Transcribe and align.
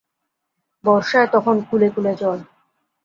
বর্ষায় 0.83 1.29
তখন 1.31 1.55
কূলে 1.69 1.87
কূলে 1.95 2.13
জল। 2.15 2.39